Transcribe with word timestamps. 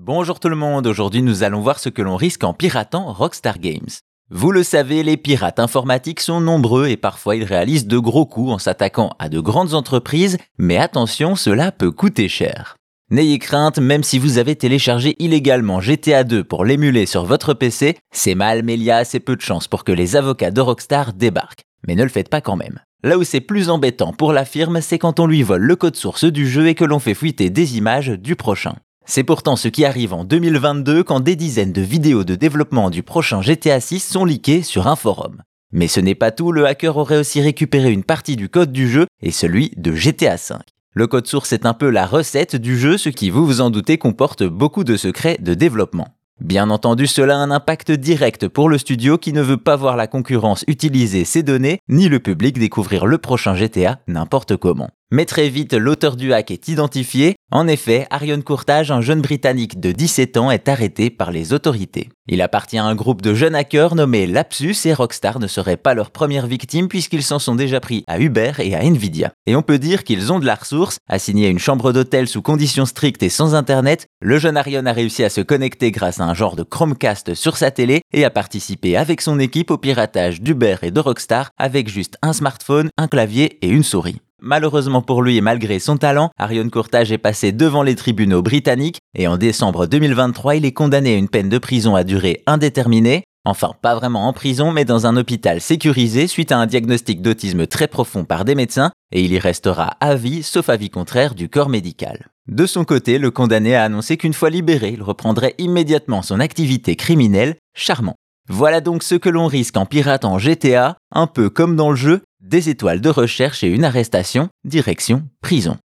Bonjour 0.00 0.38
tout 0.38 0.48
le 0.48 0.54
monde, 0.54 0.86
aujourd'hui 0.86 1.22
nous 1.22 1.42
allons 1.42 1.60
voir 1.60 1.80
ce 1.80 1.88
que 1.88 2.02
l'on 2.02 2.14
risque 2.14 2.44
en 2.44 2.54
piratant 2.54 3.12
Rockstar 3.12 3.58
Games. 3.58 3.88
Vous 4.30 4.52
le 4.52 4.62
savez, 4.62 5.02
les 5.02 5.16
pirates 5.16 5.58
informatiques 5.58 6.20
sont 6.20 6.40
nombreux 6.40 6.86
et 6.86 6.96
parfois 6.96 7.34
ils 7.34 7.42
réalisent 7.42 7.88
de 7.88 7.98
gros 7.98 8.24
coups 8.24 8.52
en 8.52 8.58
s'attaquant 8.58 9.10
à 9.18 9.28
de 9.28 9.40
grandes 9.40 9.74
entreprises, 9.74 10.38
mais 10.56 10.78
attention, 10.78 11.34
cela 11.34 11.72
peut 11.72 11.90
coûter 11.90 12.28
cher. 12.28 12.76
N'ayez 13.10 13.40
crainte, 13.40 13.80
même 13.80 14.04
si 14.04 14.20
vous 14.20 14.38
avez 14.38 14.54
téléchargé 14.54 15.16
illégalement 15.18 15.80
GTA 15.80 16.22
2 16.22 16.44
pour 16.44 16.64
l'émuler 16.64 17.04
sur 17.04 17.24
votre 17.24 17.52
PC, 17.52 17.96
c'est 18.12 18.36
mal 18.36 18.62
mais 18.62 18.74
il 18.74 18.84
y 18.84 18.92
a 18.92 18.98
assez 18.98 19.18
peu 19.18 19.34
de 19.34 19.40
chances 19.40 19.66
pour 19.66 19.82
que 19.82 19.90
les 19.90 20.14
avocats 20.14 20.52
de 20.52 20.60
Rockstar 20.60 21.12
débarquent. 21.12 21.64
Mais 21.88 21.96
ne 21.96 22.04
le 22.04 22.08
faites 22.08 22.28
pas 22.28 22.40
quand 22.40 22.56
même. 22.56 22.78
Là 23.02 23.18
où 23.18 23.24
c'est 23.24 23.40
plus 23.40 23.68
embêtant 23.68 24.12
pour 24.12 24.32
la 24.32 24.44
firme, 24.44 24.80
c'est 24.80 25.00
quand 25.00 25.18
on 25.18 25.26
lui 25.26 25.42
vole 25.42 25.62
le 25.62 25.74
code 25.74 25.96
source 25.96 26.24
du 26.24 26.48
jeu 26.48 26.68
et 26.68 26.76
que 26.76 26.84
l'on 26.84 27.00
fait 27.00 27.14
fuiter 27.14 27.50
des 27.50 27.76
images 27.76 28.10
du 28.10 28.36
prochain. 28.36 28.76
C'est 29.10 29.24
pourtant 29.24 29.56
ce 29.56 29.68
qui 29.68 29.86
arrive 29.86 30.12
en 30.12 30.22
2022 30.22 31.02
quand 31.02 31.20
des 31.20 31.34
dizaines 31.34 31.72
de 31.72 31.80
vidéos 31.80 32.24
de 32.24 32.34
développement 32.34 32.90
du 32.90 33.02
prochain 33.02 33.40
GTA 33.40 33.80
6 33.80 34.00
sont 34.00 34.26
leakées 34.26 34.62
sur 34.62 34.86
un 34.86 34.96
forum. 34.96 35.40
Mais 35.72 35.88
ce 35.88 35.98
n'est 35.98 36.14
pas 36.14 36.30
tout, 36.30 36.52
le 36.52 36.66
hacker 36.66 36.98
aurait 36.98 37.16
aussi 37.16 37.40
récupéré 37.40 37.90
une 37.90 38.04
partie 38.04 38.36
du 38.36 38.50
code 38.50 38.70
du 38.70 38.86
jeu 38.86 39.06
et 39.22 39.30
celui 39.30 39.72
de 39.78 39.94
GTA 39.94 40.36
5. 40.36 40.60
Le 40.92 41.06
code 41.06 41.26
source 41.26 41.54
est 41.54 41.64
un 41.64 41.72
peu 41.72 41.88
la 41.88 42.04
recette 42.04 42.54
du 42.54 42.78
jeu, 42.78 42.98
ce 42.98 43.08
qui, 43.08 43.30
vous 43.30 43.46
vous 43.46 43.62
en 43.62 43.70
doutez, 43.70 43.96
comporte 43.96 44.44
beaucoup 44.44 44.84
de 44.84 44.98
secrets 44.98 45.38
de 45.40 45.54
développement. 45.54 46.08
Bien 46.42 46.68
entendu, 46.68 47.06
cela 47.06 47.38
a 47.38 47.40
un 47.40 47.50
impact 47.50 47.90
direct 47.90 48.46
pour 48.46 48.68
le 48.68 48.76
studio 48.76 49.16
qui 49.16 49.32
ne 49.32 49.40
veut 49.40 49.56
pas 49.56 49.76
voir 49.76 49.96
la 49.96 50.06
concurrence 50.06 50.66
utiliser 50.68 51.24
ces 51.24 51.42
données, 51.42 51.80
ni 51.88 52.10
le 52.10 52.20
public 52.20 52.58
découvrir 52.58 53.06
le 53.06 53.16
prochain 53.16 53.54
GTA 53.54 54.00
n'importe 54.06 54.58
comment. 54.58 54.90
Mais 55.10 55.24
très 55.24 55.48
vite, 55.48 55.72
l'auteur 55.72 56.16
du 56.16 56.34
hack 56.34 56.50
est 56.50 56.68
identifié. 56.68 57.36
En 57.50 57.66
effet, 57.66 58.06
Arion 58.10 58.42
Courtage, 58.42 58.90
un 58.90 59.00
jeune 59.00 59.22
Britannique 59.22 59.80
de 59.80 59.90
17 59.90 60.36
ans, 60.36 60.50
est 60.50 60.68
arrêté 60.68 61.08
par 61.08 61.30
les 61.30 61.54
autorités. 61.54 62.10
Il 62.26 62.42
appartient 62.42 62.76
à 62.76 62.84
un 62.84 62.94
groupe 62.94 63.22
de 63.22 63.32
jeunes 63.32 63.54
hackers 63.54 63.94
nommé 63.94 64.26
Lapsus 64.26 64.76
et 64.84 64.92
Rockstar 64.92 65.38
ne 65.38 65.46
serait 65.46 65.78
pas 65.78 65.94
leur 65.94 66.10
première 66.10 66.46
victime 66.46 66.88
puisqu'ils 66.88 67.22
s'en 67.22 67.38
sont 67.38 67.54
déjà 67.54 67.80
pris 67.80 68.04
à 68.06 68.20
Uber 68.20 68.52
et 68.58 68.74
à 68.74 68.80
Nvidia. 68.80 69.32
Et 69.46 69.56
on 69.56 69.62
peut 69.62 69.78
dire 69.78 70.04
qu'ils 70.04 70.30
ont 70.30 70.40
de 70.40 70.44
la 70.44 70.56
ressource. 70.56 70.98
Assigné 71.08 71.46
à 71.46 71.50
une 71.50 71.58
chambre 71.58 71.94
d'hôtel 71.94 72.28
sous 72.28 72.42
conditions 72.42 72.84
strictes 72.84 73.22
et 73.22 73.30
sans 73.30 73.54
internet, 73.54 74.08
le 74.20 74.38
jeune 74.38 74.58
Arion 74.58 74.84
a 74.84 74.92
réussi 74.92 75.24
à 75.24 75.30
se 75.30 75.40
connecter 75.40 75.90
grâce 75.90 76.20
à 76.20 76.24
un 76.24 76.34
genre 76.34 76.54
de 76.54 76.64
Chromecast 76.64 77.32
sur 77.32 77.56
sa 77.56 77.70
télé 77.70 78.02
et 78.12 78.26
a 78.26 78.30
participé 78.30 78.94
avec 78.98 79.22
son 79.22 79.40
équipe 79.40 79.70
au 79.70 79.78
piratage 79.78 80.42
d'Uber 80.42 80.76
et 80.82 80.90
de 80.90 81.00
Rockstar 81.00 81.48
avec 81.56 81.88
juste 81.88 82.18
un 82.20 82.34
smartphone, 82.34 82.90
un 82.98 83.08
clavier 83.08 83.58
et 83.62 83.68
une 83.70 83.82
souris. 83.82 84.20
Malheureusement 84.40 85.02
pour 85.02 85.22
lui 85.22 85.36
et 85.36 85.40
malgré 85.40 85.80
son 85.80 85.96
talent, 85.96 86.30
Arion 86.38 86.68
Courtage 86.70 87.10
est 87.10 87.18
passé 87.18 87.50
devant 87.50 87.82
les 87.82 87.96
tribunaux 87.96 88.40
britanniques 88.40 89.00
et 89.16 89.26
en 89.26 89.36
décembre 89.36 89.86
2023, 89.86 90.56
il 90.56 90.64
est 90.64 90.72
condamné 90.72 91.14
à 91.14 91.16
une 91.16 91.28
peine 91.28 91.48
de 91.48 91.58
prison 91.58 91.96
à 91.96 92.04
durée 92.04 92.44
indéterminée. 92.46 93.24
Enfin, 93.44 93.72
pas 93.82 93.96
vraiment 93.96 94.28
en 94.28 94.32
prison, 94.32 94.70
mais 94.70 94.84
dans 94.84 95.06
un 95.06 95.16
hôpital 95.16 95.60
sécurisé 95.60 96.26
suite 96.26 96.52
à 96.52 96.58
un 96.58 96.66
diagnostic 96.66 97.20
d'autisme 97.20 97.66
très 97.66 97.88
profond 97.88 98.24
par 98.24 98.44
des 98.44 98.54
médecins, 98.54 98.92
et 99.10 99.22
il 99.22 99.32
y 99.32 99.38
restera 99.38 99.96
à 100.00 100.14
vie, 100.14 100.42
sauf 100.42 100.68
avis 100.68 100.90
contraire 100.90 101.34
du 101.34 101.48
corps 101.48 101.70
médical. 101.70 102.28
De 102.46 102.66
son 102.66 102.84
côté, 102.84 103.18
le 103.18 103.30
condamné 103.30 103.74
a 103.74 103.84
annoncé 103.84 104.16
qu'une 104.18 104.34
fois 104.34 104.50
libéré, 104.50 104.90
il 104.90 105.02
reprendrait 105.02 105.54
immédiatement 105.58 106.22
son 106.22 106.40
activité 106.40 106.94
criminelle, 106.94 107.56
charmant. 107.74 108.16
Voilà 108.50 108.80
donc 108.80 109.02
ce 109.02 109.14
que 109.14 109.28
l'on 109.28 109.46
risque 109.46 109.76
en 109.76 109.84
piratant 109.84 110.38
GTA, 110.38 110.96
un 111.14 111.26
peu 111.26 111.50
comme 111.50 111.76
dans 111.76 111.90
le 111.90 111.96
jeu, 111.96 112.22
des 112.48 112.68
étoiles 112.70 113.00
de 113.00 113.10
recherche 113.10 113.62
et 113.62 113.68
une 113.68 113.84
arrestation, 113.84 114.48
direction 114.64 115.22
prison. 115.42 115.78